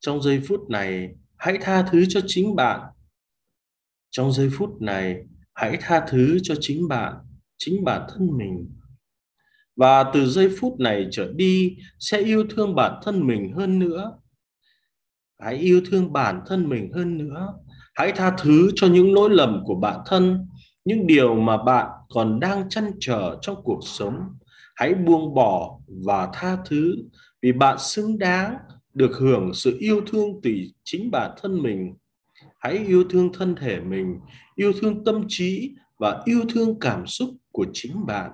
Trong 0.00 0.22
giây 0.22 0.40
phút 0.48 0.70
này, 0.70 1.08
hãy 1.36 1.58
tha 1.60 1.82
thứ 1.82 2.04
cho 2.08 2.20
chính 2.26 2.56
bạn. 2.56 2.80
Trong 4.10 4.32
giây 4.32 4.50
phút 4.52 4.82
này, 4.82 5.16
hãy 5.54 5.78
tha 5.80 6.06
thứ 6.08 6.38
cho 6.42 6.54
chính 6.60 6.88
bạn, 6.88 7.14
chính 7.58 7.84
bản 7.84 8.06
thân 8.08 8.28
mình. 8.38 8.70
Và 9.76 10.04
từ 10.14 10.26
giây 10.26 10.50
phút 10.60 10.80
này 10.80 11.06
trở 11.10 11.32
đi, 11.32 11.76
sẽ 11.98 12.18
yêu 12.18 12.46
thương 12.50 12.74
bản 12.74 13.00
thân 13.04 13.26
mình 13.26 13.52
hơn 13.52 13.78
nữa. 13.78 14.18
Hãy 15.40 15.54
yêu 15.54 15.80
thương 15.90 16.12
bản 16.12 16.40
thân 16.46 16.68
mình 16.68 16.92
hơn 16.92 17.18
nữa. 17.18 17.54
Hãy 17.94 18.12
tha 18.12 18.36
thứ 18.38 18.70
cho 18.74 18.86
những 18.86 19.14
lỗi 19.14 19.30
lầm 19.30 19.62
của 19.64 19.74
bản 19.74 20.00
thân, 20.06 20.48
những 20.84 21.06
điều 21.06 21.34
mà 21.34 21.64
bạn 21.64 21.90
còn 22.08 22.40
đang 22.40 22.68
chăn 22.68 22.90
trở 23.00 23.38
trong 23.42 23.62
cuộc 23.64 23.80
sống 23.82 24.14
hãy 24.76 24.94
buông 24.94 25.34
bỏ 25.34 25.80
và 25.88 26.28
tha 26.34 26.58
thứ, 26.66 26.96
vì 27.42 27.52
bạn 27.52 27.78
xứng 27.78 28.18
đáng 28.18 28.56
được 28.94 29.10
hưởng 29.18 29.54
sự 29.54 29.76
yêu 29.80 30.00
thương 30.06 30.40
từ 30.42 30.50
chính 30.84 31.10
bản 31.10 31.30
thân 31.42 31.62
mình. 31.62 31.94
Hãy 32.58 32.78
yêu 32.78 33.04
thương 33.10 33.32
thân 33.32 33.54
thể 33.60 33.80
mình, 33.80 34.20
yêu 34.54 34.72
thương 34.80 35.04
tâm 35.04 35.24
trí 35.28 35.74
và 35.98 36.22
yêu 36.24 36.44
thương 36.48 36.78
cảm 36.80 37.06
xúc 37.06 37.30
của 37.52 37.66
chính 37.72 38.06
bạn. 38.06 38.30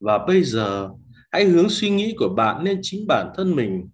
Và 0.00 0.26
bây 0.26 0.42
giờ, 0.44 0.90
hãy 1.30 1.44
hướng 1.44 1.68
suy 1.68 1.90
nghĩ 1.90 2.14
của 2.18 2.28
bạn 2.28 2.62
lên 2.62 2.78
chính 2.82 3.04
bản 3.08 3.32
thân 3.36 3.56
mình. 3.56 3.88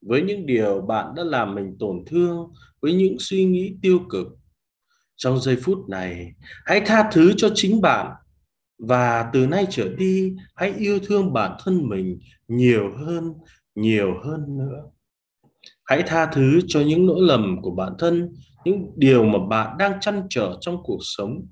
Với 0.00 0.22
những 0.22 0.46
điều 0.46 0.80
bạn 0.80 1.14
đã 1.14 1.24
làm 1.24 1.54
mình 1.54 1.76
tổn 1.78 2.04
thương, 2.06 2.52
với 2.80 2.92
những 2.92 3.16
suy 3.18 3.44
nghĩ 3.44 3.76
tiêu 3.82 4.00
cực 4.10 4.26
trong 5.16 5.40
giây 5.40 5.56
phút 5.56 5.78
này, 5.88 6.32
hãy 6.64 6.82
tha 6.86 7.10
thứ 7.12 7.32
cho 7.36 7.48
chính 7.54 7.80
bạn. 7.80 8.12
Và 8.78 9.30
từ 9.32 9.46
nay 9.46 9.66
trở 9.70 9.88
đi, 9.88 10.34
hãy 10.54 10.72
yêu 10.76 10.98
thương 11.06 11.32
bản 11.32 11.56
thân 11.64 11.88
mình 11.88 12.18
nhiều 12.48 12.90
hơn 12.96 13.34
nhiều 13.74 14.14
hơn 14.24 14.58
nữa. 14.58 14.82
Hãy 15.84 16.02
tha 16.06 16.26
thứ 16.26 16.60
cho 16.66 16.80
những 16.80 17.06
lỗi 17.06 17.20
lầm 17.20 17.62
của 17.62 17.70
bản 17.70 17.92
thân, 17.98 18.34
những 18.64 18.92
điều 18.96 19.24
mà 19.24 19.38
bạn 19.48 19.78
đang 19.78 20.00
chăn 20.00 20.26
trở 20.30 20.56
trong 20.60 20.82
cuộc 20.82 20.98
sống. 21.00 21.46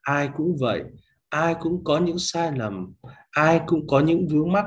Ai 0.00 0.28
cũng 0.36 0.56
vậy, 0.60 0.82
ai 1.28 1.54
cũng 1.60 1.84
có 1.84 1.98
những 1.98 2.18
sai 2.18 2.52
lầm, 2.56 2.92
ai 3.30 3.60
cũng 3.66 3.86
có 3.86 4.00
những 4.00 4.28
vướng 4.28 4.52
mắc, 4.52 4.64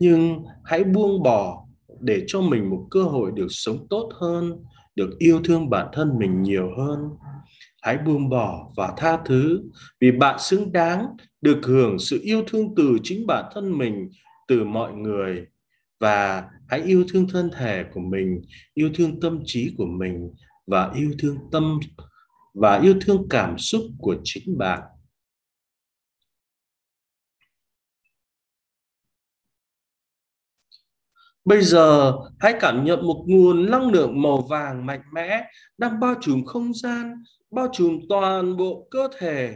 nhưng 0.00 0.44
hãy 0.64 0.84
buông 0.84 1.22
bỏ 1.22 1.66
để 2.00 2.24
cho 2.26 2.40
mình 2.40 2.70
một 2.70 2.86
cơ 2.90 3.02
hội 3.02 3.32
được 3.34 3.46
sống 3.50 3.86
tốt 3.90 4.10
hơn 4.20 4.64
được 4.96 5.10
yêu 5.18 5.40
thương 5.44 5.70
bản 5.70 5.88
thân 5.92 6.18
mình 6.18 6.42
nhiều 6.42 6.70
hơn. 6.78 7.00
Hãy 7.82 7.98
buông 7.98 8.28
bỏ 8.28 8.72
và 8.76 8.92
tha 8.96 9.18
thứ, 9.24 9.62
vì 10.00 10.12
bạn 10.12 10.38
xứng 10.38 10.72
đáng 10.72 11.06
được 11.40 11.58
hưởng 11.64 11.98
sự 11.98 12.20
yêu 12.22 12.42
thương 12.46 12.74
từ 12.76 12.98
chính 13.02 13.26
bản 13.26 13.44
thân 13.54 13.78
mình, 13.78 14.10
từ 14.48 14.64
mọi 14.64 14.92
người. 14.92 15.46
Và 16.00 16.44
hãy 16.68 16.82
yêu 16.82 17.04
thương 17.12 17.28
thân 17.28 17.50
thể 17.56 17.84
của 17.94 18.00
mình, 18.00 18.42
yêu 18.74 18.90
thương 18.94 19.20
tâm 19.20 19.40
trí 19.44 19.74
của 19.78 19.86
mình 19.86 20.30
và 20.66 20.90
yêu 20.94 21.10
thương 21.18 21.36
tâm, 21.52 21.80
và 22.54 22.80
yêu 22.80 22.94
thương 23.00 23.26
cảm 23.30 23.58
xúc 23.58 23.82
của 23.98 24.16
chính 24.24 24.58
bạn. 24.58 24.80
Bây 31.46 31.62
giờ 31.62 32.12
hãy 32.38 32.54
cảm 32.60 32.84
nhận 32.84 33.06
một 33.06 33.24
nguồn 33.26 33.70
năng 33.70 33.90
lượng 33.90 34.22
màu 34.22 34.40
vàng 34.40 34.86
mạnh 34.86 35.02
mẽ 35.12 35.44
đang 35.78 36.00
bao 36.00 36.14
trùm 36.20 36.44
không 36.44 36.74
gian, 36.74 37.22
bao 37.50 37.68
trùm 37.72 38.00
toàn 38.08 38.56
bộ 38.56 38.86
cơ 38.90 39.08
thể. 39.18 39.54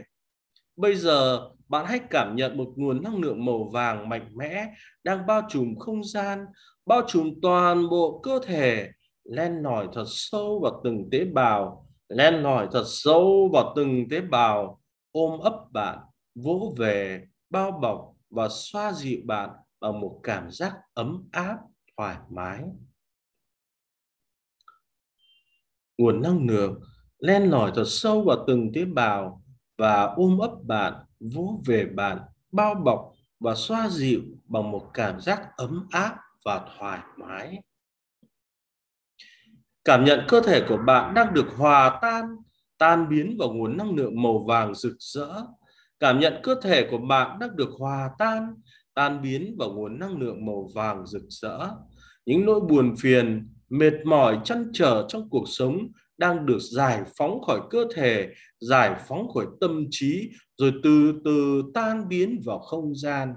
Bây 0.77 0.95
giờ 0.95 1.41
bạn 1.69 1.87
hãy 1.87 2.01
cảm 2.11 2.37
nhận 2.37 2.57
một 2.57 2.69
nguồn 2.77 3.03
năng 3.03 3.17
lượng 3.17 3.45
màu 3.45 3.71
vàng 3.73 4.09
mạnh 4.09 4.29
mẽ 4.35 4.67
đang 5.05 5.27
bao 5.27 5.43
trùm 5.49 5.75
không 5.79 6.05
gian, 6.05 6.47
bao 6.87 7.03
trùm 7.07 7.31
toàn 7.43 7.89
bộ 7.89 8.21
cơ 8.23 8.41
thể, 8.47 8.89
len 9.25 9.63
lỏi 9.63 9.89
thật 9.93 10.05
sâu 10.07 10.61
vào 10.63 10.81
từng 10.85 11.09
tế 11.11 11.25
bào, 11.25 11.87
len 12.09 12.35
lỏi 12.35 12.69
thật 12.73 12.85
sâu 12.87 13.51
vào 13.53 13.73
từng 13.77 14.09
tế 14.11 14.21
bào, 14.21 14.81
ôm 15.13 15.41
ấp 15.41 15.55
bạn, 15.73 15.99
vỗ 16.35 16.75
về, 16.79 17.23
bao 17.51 17.71
bọc 17.83 18.13
và 18.31 18.49
xoa 18.51 18.93
dịu 18.93 19.19
bạn 19.25 19.51
bằng 19.81 20.01
một 20.01 20.21
cảm 20.23 20.51
giác 20.51 20.73
ấm 20.95 21.29
áp 21.33 21.57
thoải 22.01 22.17
mái. 22.31 22.65
Nguồn 25.99 26.23
năng 26.23 26.47
lượng 26.47 26.81
len 27.19 27.51
lỏi 27.51 27.73
thật 27.75 27.85
sâu 27.87 28.23
vào 28.23 28.45
từng 28.47 28.73
tế 28.75 28.85
bào 28.85 29.43
và 29.79 30.03
ôm 30.03 30.39
ấp 30.39 30.51
bạn, 30.67 30.95
vỗ 31.21 31.63
về 31.67 31.87
bạn, 31.95 32.19
bao 32.53 32.75
bọc 32.75 33.13
và 33.41 33.55
xoa 33.55 33.89
dịu 33.89 34.21
bằng 34.45 34.71
một 34.71 34.91
cảm 34.95 35.21
giác 35.21 35.49
ấm 35.57 35.87
áp 35.91 36.17
và 36.45 36.69
thoải 36.79 37.01
mái. 37.17 37.63
Cảm 39.85 40.05
nhận 40.05 40.25
cơ 40.29 40.41
thể 40.41 40.65
của 40.69 40.79
bạn 40.87 41.15
đang 41.15 41.35
được 41.35 41.47
hòa 41.57 41.99
tan 42.03 42.37
tan 42.79 43.09
biến 43.09 43.37
vào 43.39 43.53
nguồn 43.53 43.77
năng 43.77 43.95
lượng 43.95 44.23
màu 44.23 44.45
vàng 44.49 44.75
rực 44.75 44.97
rỡ. 44.99 45.43
Cảm 45.99 46.21
nhận 46.21 46.41
cơ 46.43 46.55
thể 46.63 46.89
của 46.91 46.99
bạn 46.99 47.39
đang 47.39 47.57
được 47.57 47.71
hòa 47.79 48.11
tan 48.19 48.55
tan 49.01 49.23
biến 49.23 49.57
vào 49.59 49.73
nguồn 49.73 49.99
năng 49.99 50.19
lượng 50.19 50.47
màu 50.47 50.69
vàng 50.75 51.07
rực 51.07 51.23
rỡ. 51.29 51.69
Những 52.27 52.47
nỗi 52.47 52.61
buồn 52.61 52.95
phiền, 52.99 53.49
mệt 53.69 53.93
mỏi, 54.05 54.39
chăn 54.45 54.71
trở 54.73 55.07
trong 55.09 55.31
cuộc 55.31 55.45
sống 55.49 55.79
đang 56.19 56.47
được 56.47 56.59
giải 56.61 57.03
phóng 57.17 57.43
khỏi 57.43 57.61
cơ 57.71 57.87
thể, 57.95 58.29
giải 58.61 59.01
phóng 59.09 59.29
khỏi 59.35 59.47
tâm 59.61 59.85
trí, 59.91 60.31
rồi 60.57 60.73
từ 60.83 61.21
từ 61.25 61.63
tan 61.75 62.09
biến 62.09 62.41
vào 62.45 62.59
không 62.59 62.95
gian. 62.95 63.35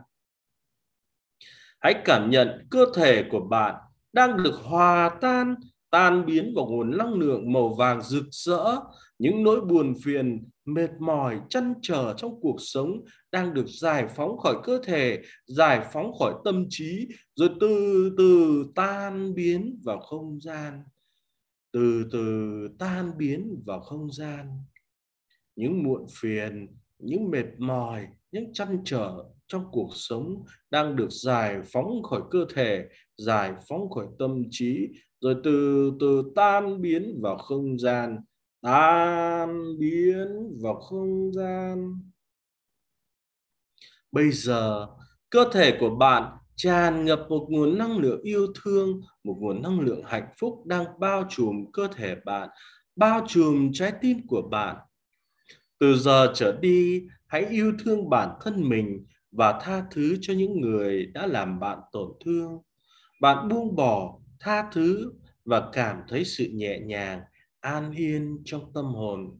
Hãy 1.79 2.01
cảm 2.05 2.29
nhận 2.29 2.67
cơ 2.71 2.85
thể 2.95 3.23
của 3.31 3.41
bạn 3.41 3.75
đang 4.13 4.43
được 4.43 4.55
hòa 4.63 5.11
tan 5.21 5.55
tan 5.93 6.25
biến 6.25 6.53
vào 6.55 6.65
nguồn 6.65 6.97
năng 6.97 7.13
lượng 7.13 7.51
màu 7.51 7.73
vàng 7.73 8.01
rực 8.01 8.25
rỡ, 8.31 8.75
những 9.19 9.43
nỗi 9.43 9.61
buồn 9.61 9.93
phiền, 10.03 10.49
mệt 10.65 10.89
mỏi, 10.99 11.39
chăn 11.49 11.73
trở 11.81 12.13
trong 12.17 12.41
cuộc 12.41 12.55
sống 12.59 12.91
đang 13.31 13.53
được 13.53 13.65
giải 13.67 14.07
phóng 14.15 14.37
khỏi 14.37 14.55
cơ 14.63 14.79
thể, 14.83 15.21
giải 15.47 15.85
phóng 15.93 16.13
khỏi 16.19 16.33
tâm 16.45 16.65
trí, 16.69 17.07
rồi 17.35 17.49
từ 17.59 18.09
từ 18.17 18.65
tan 18.75 19.33
biến 19.35 19.79
vào 19.83 19.99
không 19.99 20.39
gian. 20.41 20.83
Từ 21.73 22.05
từ 22.11 22.67
tan 22.79 23.11
biến 23.17 23.63
vào 23.65 23.81
không 23.81 24.11
gian. 24.11 24.47
Những 25.55 25.83
muộn 25.83 26.05
phiền, 26.21 26.67
những 26.99 27.31
mệt 27.31 27.45
mỏi, 27.57 28.07
những 28.31 28.53
chăn 28.53 28.81
trở 28.85 29.23
trong 29.47 29.65
cuộc 29.71 29.89
sống 29.93 30.43
đang 30.71 30.95
được 30.95 31.09
giải 31.09 31.61
phóng 31.73 32.03
khỏi 32.03 32.21
cơ 32.31 32.45
thể, 32.53 32.85
giải 33.17 33.53
phóng 33.69 33.89
khỏi 33.89 34.07
tâm 34.19 34.43
trí 34.51 34.89
rồi 35.23 35.35
từ 35.43 35.91
từ 35.99 36.31
tan 36.35 36.81
biến 36.81 37.19
vào 37.21 37.37
không 37.37 37.79
gian 37.79 38.17
tan 38.61 39.77
biến 39.79 40.27
vào 40.61 40.75
không 40.75 41.33
gian 41.33 41.99
bây 44.11 44.31
giờ 44.31 44.87
cơ 45.29 45.45
thể 45.53 45.77
của 45.79 45.95
bạn 45.95 46.37
tràn 46.55 47.05
ngập 47.05 47.25
một 47.29 47.47
nguồn 47.49 47.77
năng 47.77 47.97
lượng 47.97 48.21
yêu 48.21 48.47
thương, 48.63 49.01
một 49.23 49.37
nguồn 49.39 49.61
năng 49.61 49.79
lượng 49.79 50.01
hạnh 50.05 50.27
phúc 50.39 50.65
đang 50.65 50.85
bao 50.99 51.23
trùm 51.29 51.65
cơ 51.73 51.87
thể 51.95 52.15
bạn, 52.25 52.49
bao 52.95 53.25
trùm 53.27 53.71
trái 53.73 53.93
tim 54.01 54.27
của 54.27 54.41
bạn. 54.51 54.75
Từ 55.79 55.95
giờ 55.95 56.31
trở 56.35 56.57
đi, 56.61 57.07
hãy 57.27 57.45
yêu 57.45 57.73
thương 57.83 58.09
bản 58.09 58.29
thân 58.41 58.69
mình 58.69 59.05
và 59.31 59.59
tha 59.61 59.83
thứ 59.91 60.17
cho 60.21 60.33
những 60.33 60.61
người 60.61 61.05
đã 61.05 61.27
làm 61.27 61.59
bạn 61.59 61.79
tổn 61.91 62.11
thương. 62.25 62.61
Bạn 63.21 63.47
buông 63.47 63.75
bỏ, 63.75 64.19
tha 64.43 64.69
thứ 64.71 65.11
và 65.45 65.69
cảm 65.73 66.01
thấy 66.07 66.25
sự 66.25 66.47
nhẹ 66.53 66.79
nhàng, 66.79 67.21
an 67.59 67.91
yên 67.91 68.41
trong 68.45 68.73
tâm 68.73 68.85
hồn. 68.85 69.39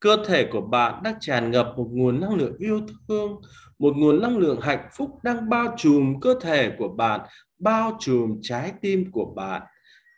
Cơ 0.00 0.24
thể 0.26 0.48
của 0.52 0.60
bạn 0.60 1.02
đang 1.02 1.14
tràn 1.20 1.50
ngập 1.50 1.74
một 1.76 1.88
nguồn 1.92 2.20
năng 2.20 2.34
lượng 2.34 2.56
yêu 2.58 2.80
thương, 3.08 3.40
một 3.78 3.96
nguồn 3.96 4.22
năng 4.22 4.38
lượng 4.38 4.60
hạnh 4.60 4.88
phúc 4.92 5.10
đang 5.22 5.48
bao 5.48 5.74
trùm 5.78 6.20
cơ 6.20 6.34
thể 6.40 6.72
của 6.78 6.88
bạn, 6.88 7.20
bao 7.58 7.96
trùm 8.00 8.38
trái 8.42 8.72
tim 8.80 9.10
của 9.12 9.34
bạn. 9.36 9.62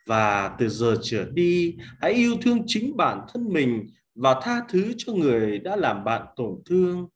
Và 0.06 0.56
từ 0.58 0.68
giờ 0.68 0.96
trở 1.02 1.30
đi, 1.32 1.76
hãy 2.00 2.12
yêu 2.12 2.36
thương 2.42 2.62
chính 2.66 2.96
bản 2.96 3.20
thân 3.32 3.48
mình 3.52 3.86
và 4.14 4.40
tha 4.42 4.62
thứ 4.68 4.92
cho 4.96 5.12
người 5.12 5.58
đã 5.58 5.76
làm 5.76 6.04
bạn 6.04 6.26
tổn 6.36 6.62
thương. 6.66 7.08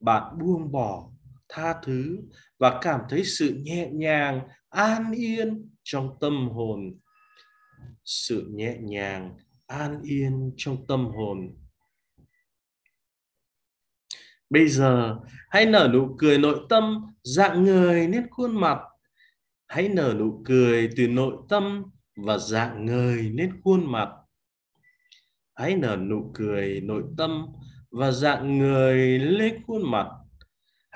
Bạn 0.00 0.38
buông 0.38 0.72
bỏ, 0.72 1.10
tha 1.48 1.74
thứ 1.82 2.18
và 2.58 2.78
cảm 2.82 3.00
thấy 3.08 3.24
sự 3.24 3.60
nhẹ 3.62 3.88
nhàng, 3.92 4.40
an 4.68 5.12
yên 5.12 5.70
trong 5.82 6.16
tâm 6.20 6.48
hồn. 6.48 6.98
Sự 8.04 8.46
nhẹ 8.54 8.76
nhàng, 8.80 9.36
an 9.66 10.00
yên 10.02 10.52
trong 10.56 10.86
tâm 10.86 11.06
hồn. 11.06 11.56
Bây 14.50 14.68
giờ, 14.68 15.16
hãy 15.48 15.66
nở 15.66 15.90
nụ 15.92 16.16
cười 16.18 16.38
nội 16.38 16.60
tâm 16.68 17.06
dạng 17.22 17.64
người 17.64 18.06
nét 18.06 18.22
khuôn 18.30 18.60
mặt. 18.60 18.78
Hãy 19.66 19.88
nở 19.88 20.14
nụ 20.18 20.42
cười 20.44 20.90
từ 20.96 21.08
nội 21.08 21.36
tâm 21.48 21.84
và 22.16 22.38
dạng 22.38 22.86
người 22.86 23.30
nét 23.34 23.48
khuôn 23.64 23.92
mặt. 23.92 24.08
Hãy 25.54 25.76
nở 25.76 25.96
nụ 25.96 26.30
cười 26.34 26.80
nội 26.80 27.02
tâm 27.18 27.46
và 27.90 28.10
dạng 28.10 28.58
người 28.58 29.18
lên 29.18 29.62
khuôn 29.66 29.90
mặt. 29.90 30.06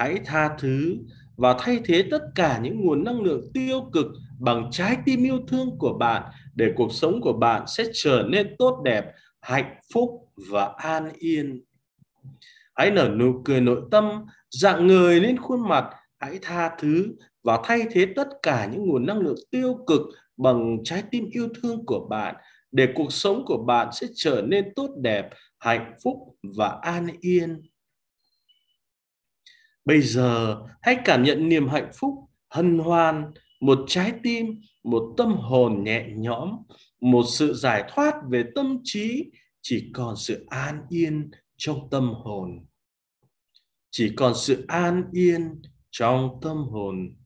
Hãy 0.01 0.21
tha 0.25 0.57
thứ 0.59 0.97
và 1.37 1.57
thay 1.59 1.81
thế 1.85 2.05
tất 2.11 2.23
cả 2.35 2.61
những 2.63 2.81
nguồn 2.81 3.05
năng 3.05 3.21
lượng 3.21 3.51
tiêu 3.55 3.91
cực 3.93 4.07
bằng 4.39 4.69
trái 4.73 4.97
tim 5.05 5.23
yêu 5.23 5.39
thương 5.49 5.79
của 5.79 5.99
bạn 5.99 6.23
để 6.55 6.73
cuộc 6.77 6.93
sống 6.93 7.21
của 7.21 7.33
bạn 7.33 7.65
sẽ 7.67 7.85
trở 7.93 8.25
nên 8.29 8.55
tốt 8.59 8.83
đẹp, 8.85 9.05
hạnh 9.41 9.75
phúc 9.95 10.11
và 10.51 10.73
an 10.77 11.13
yên. 11.19 11.63
Hãy 12.75 12.91
nở 12.91 13.09
nụ 13.17 13.43
cười 13.45 13.61
nội 13.61 13.81
tâm, 13.91 14.27
dạng 14.51 14.87
người 14.87 15.21
lên 15.21 15.37
khuôn 15.37 15.69
mặt, 15.69 15.85
hãy 16.19 16.39
tha 16.43 16.71
thứ 16.79 17.17
và 17.45 17.59
thay 17.65 17.83
thế 17.91 18.07
tất 18.17 18.29
cả 18.43 18.69
những 18.73 18.87
nguồn 18.87 19.07
năng 19.07 19.19
lượng 19.19 19.39
tiêu 19.51 19.85
cực 19.87 20.01
bằng 20.37 20.79
trái 20.85 21.03
tim 21.11 21.29
yêu 21.31 21.49
thương 21.63 21.87
của 21.87 22.07
bạn 22.11 22.35
để 22.73 22.89
cuộc 22.95 23.13
sống 23.13 23.45
của 23.47 23.65
bạn 23.65 23.89
sẽ 23.93 24.07
trở 24.15 24.43
nên 24.47 24.65
tốt 24.77 24.91
đẹp, 25.01 25.31
hạnh 25.59 25.95
phúc 26.05 26.17
và 26.57 26.79
an 26.83 27.07
yên. 27.21 27.70
Bây 29.91 30.03
giờ 30.03 30.63
hãy 30.83 30.97
cảm 31.05 31.23
nhận 31.23 31.49
niềm 31.49 31.69
hạnh 31.69 31.91
phúc, 31.95 32.15
hân 32.49 32.79
hoan, 32.79 33.33
một 33.61 33.79
trái 33.87 34.13
tim, 34.23 34.61
một 34.83 35.15
tâm 35.17 35.33
hồn 35.33 35.85
nhẹ 35.85 36.07
nhõm, 36.17 36.57
một 37.01 37.23
sự 37.29 37.55
giải 37.55 37.85
thoát 37.89 38.15
về 38.29 38.45
tâm 38.55 38.79
trí, 38.85 39.31
chỉ 39.63 39.91
còn 39.95 40.17
sự 40.17 40.47
an 40.49 40.83
yên 40.89 41.31
trong 41.57 41.89
tâm 41.91 42.13
hồn. 42.15 42.67
Chỉ 43.91 44.13
còn 44.17 44.33
sự 44.37 44.65
an 44.69 45.05
yên 45.13 45.63
trong 45.91 46.39
tâm 46.43 46.57
hồn. 46.57 47.17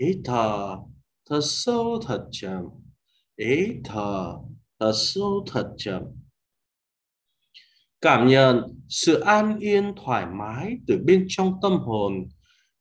Hít 0.00 0.16
thở 0.24 0.76
thật 1.30 1.40
sâu 1.42 2.00
thật 2.06 2.28
chậm. 2.30 2.62
ý 3.36 3.66
thở 3.84 4.34
thật 4.80 4.92
sâu 4.94 5.44
thật 5.52 5.74
chậm. 5.76 6.02
Cảm 8.00 8.28
nhận 8.28 8.62
sự 8.88 9.20
an 9.20 9.58
yên 9.58 9.94
thoải 10.04 10.26
mái 10.26 10.78
từ 10.86 10.98
bên 11.04 11.26
trong 11.28 11.54
tâm 11.62 11.72
hồn. 11.72 12.28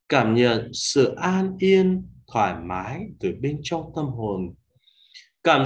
Cảm 0.10 0.36
nhận 0.36 0.72
sự 0.74 1.16
an 1.16 1.56
yên 1.60 2.08
thoải 2.34 2.56
mái 2.64 3.08
từ 3.20 3.34
bên 3.42 3.60
trong 3.64 3.92
tâm 3.96 4.06
hồn. 4.06 4.54
Cảm 5.44 5.64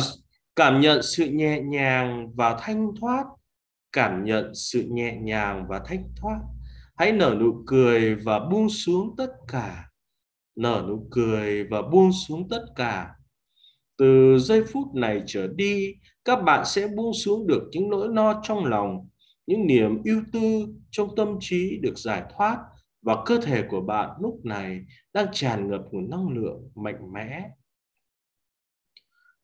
cảm 0.55 0.81
nhận 0.81 1.01
sự 1.03 1.25
nhẹ 1.25 1.61
nhàng 1.61 2.31
và 2.35 2.57
thanh 2.59 2.87
thoát. 2.99 3.25
Cảm 3.91 4.23
nhận 4.23 4.55
sự 4.55 4.87
nhẹ 4.91 5.15
nhàng 5.21 5.65
và 5.69 5.81
thanh 5.85 6.03
thoát. 6.15 6.39
Hãy 6.95 7.11
nở 7.11 7.35
nụ 7.39 7.63
cười 7.67 8.15
và 8.15 8.39
buông 8.39 8.69
xuống 8.69 9.15
tất 9.17 9.31
cả. 9.47 9.90
Nở 10.61 10.85
nụ 10.87 11.07
cười 11.11 11.63
và 11.63 11.81
buông 11.81 12.11
xuống 12.27 12.49
tất 12.49 12.65
cả. 12.75 13.09
Từ 13.97 14.37
giây 14.39 14.63
phút 14.63 14.95
này 14.95 15.23
trở 15.25 15.47
đi, 15.47 15.93
các 16.25 16.35
bạn 16.35 16.65
sẽ 16.65 16.87
buông 16.87 17.13
xuống 17.13 17.47
được 17.47 17.63
những 17.71 17.89
nỗi 17.89 18.09
lo 18.13 18.41
trong 18.43 18.65
lòng, 18.65 19.09
những 19.47 19.67
niềm 19.67 20.03
ưu 20.03 20.21
tư 20.33 20.67
trong 20.91 21.15
tâm 21.15 21.37
trí 21.39 21.77
được 21.81 21.97
giải 21.97 22.23
thoát 22.35 22.57
và 23.01 23.15
cơ 23.25 23.37
thể 23.37 23.63
của 23.69 23.81
bạn 23.81 24.09
lúc 24.19 24.45
này 24.45 24.79
đang 25.13 25.27
tràn 25.33 25.69
ngập 25.69 25.81
nguồn 25.91 26.09
năng 26.09 26.29
lượng 26.29 26.71
mạnh 26.75 27.13
mẽ. 27.13 27.49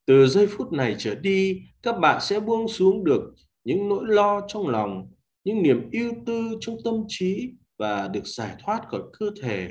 Từ 0.06 0.28
giây 0.28 0.48
phút 0.48 0.72
này 0.72 0.96
trở 0.98 1.16
đi, 1.16 1.62
các 1.84 2.00
bạn 2.00 2.22
sẽ 2.22 2.40
buông 2.40 2.68
xuống 2.68 3.04
được 3.04 3.34
những 3.64 3.90
nỗi 3.90 4.04
lo 4.06 4.42
trong 4.48 4.68
lòng, 4.68 5.12
những 5.44 5.64
niềm 5.64 5.90
ưu 5.92 6.14
tư 6.26 6.58
trong 6.60 6.78
tâm 6.84 6.94
trí 7.08 7.52
và 7.78 8.08
được 8.08 8.28
giải 8.28 8.56
thoát 8.60 8.82
khỏi 8.88 9.02
cơ 9.20 9.30
thể. 9.42 9.70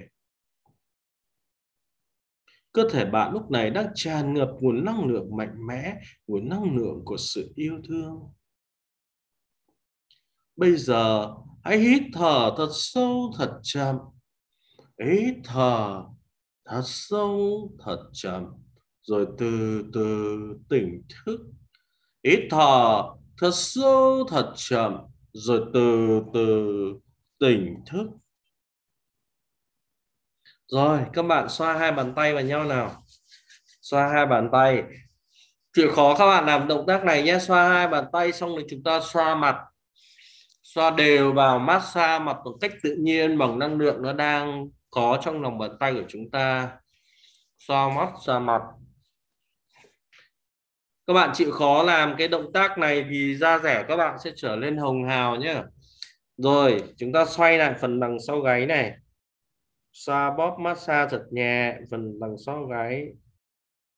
Cơ 2.76 2.88
thể 2.90 3.04
bạn 3.04 3.32
lúc 3.32 3.50
này 3.50 3.70
đang 3.70 3.86
tràn 3.94 4.34
ngập 4.34 4.48
nguồn 4.60 4.84
năng 4.84 5.04
lượng 5.04 5.36
mạnh 5.36 5.66
mẽ, 5.66 5.94
nguồn 6.26 6.48
năng 6.48 6.76
lượng 6.76 7.02
của 7.04 7.16
sự 7.16 7.52
yêu 7.54 7.78
thương. 7.88 8.32
Bây 10.56 10.76
giờ 10.76 11.34
hãy 11.64 11.78
hít 11.78 12.02
thở 12.12 12.54
thật 12.56 12.68
sâu 12.72 13.32
thật 13.38 13.60
chậm. 13.62 13.96
Hít 15.04 15.34
thở 15.44 16.04
thật 16.64 16.82
sâu 16.84 17.70
thật 17.84 18.10
chậm. 18.12 18.44
Rồi 19.02 19.26
từ 19.38 19.84
từ 19.92 20.38
tỉnh 20.68 21.02
thức. 21.08 21.40
Hít 22.24 22.40
thở 22.50 23.02
thật 23.38 23.50
sâu 23.54 24.24
thật 24.28 24.52
chậm. 24.56 24.96
Rồi 25.32 25.64
từ 25.74 26.20
từ 26.34 26.68
tỉnh 27.38 27.74
thức. 27.86 28.06
Rồi, 30.72 31.00
các 31.12 31.22
bạn 31.22 31.48
xoa 31.48 31.78
hai 31.78 31.92
bàn 31.92 32.12
tay 32.16 32.34
vào 32.34 32.42
nhau 32.42 32.64
nào. 32.64 33.02
Xoa 33.82 34.08
hai 34.08 34.26
bàn 34.26 34.48
tay. 34.52 34.82
Chịu 35.72 35.90
khó 35.92 36.14
các 36.18 36.26
bạn 36.26 36.46
làm 36.46 36.68
động 36.68 36.84
tác 36.86 37.04
này 37.04 37.22
nhé. 37.22 37.38
Xoa 37.38 37.68
hai 37.68 37.88
bàn 37.88 38.04
tay 38.12 38.32
xong 38.32 38.50
rồi 38.50 38.64
chúng 38.70 38.82
ta 38.82 39.00
xoa 39.00 39.34
mặt. 39.34 39.56
Xoa 40.62 40.90
đều 40.90 41.32
vào 41.32 41.58
massage 41.58 42.24
mặt 42.24 42.36
một 42.44 42.56
cách 42.60 42.72
tự 42.82 42.96
nhiên 42.98 43.38
bằng 43.38 43.58
năng 43.58 43.78
lượng 43.78 44.02
nó 44.02 44.12
đang 44.12 44.68
có 44.90 45.18
trong 45.22 45.42
lòng 45.42 45.58
bàn 45.58 45.70
tay 45.80 45.94
của 45.94 46.04
chúng 46.08 46.30
ta. 46.30 46.68
Xoa 47.58 47.88
mắt, 47.88 48.08
xoa 48.26 48.38
mặt. 48.38 48.62
Các 51.06 51.12
bạn 51.12 51.30
chịu 51.34 51.50
khó 51.50 51.82
làm 51.82 52.14
cái 52.18 52.28
động 52.28 52.52
tác 52.52 52.78
này 52.78 53.04
thì 53.10 53.36
da 53.36 53.58
rẻ 53.58 53.84
các 53.88 53.96
bạn 53.96 54.18
sẽ 54.24 54.30
trở 54.36 54.56
lên 54.56 54.76
hồng 54.76 55.04
hào 55.04 55.36
nhé. 55.36 55.62
Rồi, 56.36 56.82
chúng 56.96 57.12
ta 57.12 57.24
xoay 57.24 57.58
lại 57.58 57.74
phần 57.80 58.00
đằng 58.00 58.16
sau 58.26 58.40
gáy 58.40 58.66
này 58.66 58.92
xoa 60.04 60.30
bóp 60.36 60.56
massage 60.58 61.08
thật 61.10 61.26
nhẹ 61.30 61.78
phần 61.90 62.20
đằng 62.20 62.36
sau 62.46 62.66
gáy 62.66 63.12